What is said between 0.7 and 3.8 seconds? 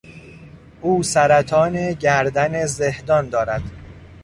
او سرطان گردن زهدان دارد.